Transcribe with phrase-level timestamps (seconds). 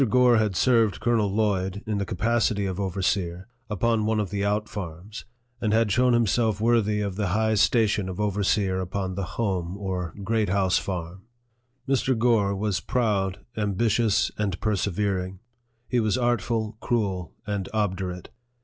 [0.09, 4.67] Gore had served Colonel Lloyd, in the capacity of overseer, upon one of the out
[4.67, 5.25] farms,
[5.61, 10.15] and had shown himself worthy of the high station of overseer upon the home or
[10.23, 11.25] Great House Farm.
[11.87, 12.17] Mr.
[12.17, 15.39] Gore was proud, ambitious, and persevering.
[15.87, 18.31] He was artful, cruel, and obdurate.